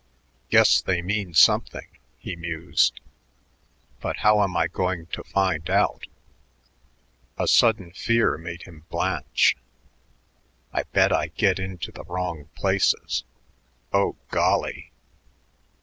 "Guess 0.49 0.81
they 0.81 1.03
mean 1.03 1.35
something," 1.35 1.87
he 2.17 2.35
mused, 2.35 2.99
"but 3.99 4.17
how 4.25 4.41
am 4.41 4.57
I 4.57 4.65
going 4.65 5.05
to 5.13 5.23
find 5.23 5.69
out?" 5.69 6.07
A 7.37 7.47
sudden 7.47 7.91
fear 7.91 8.35
made 8.39 8.63
him 8.63 8.85
blanch. 8.89 9.55
"I 10.73 10.85
bet 10.91 11.13
I 11.13 11.27
get 11.27 11.59
into 11.59 11.91
the 11.91 12.03
wrong 12.05 12.49
places. 12.55 13.25
Oh, 13.93 14.15
golly!" 14.31 14.91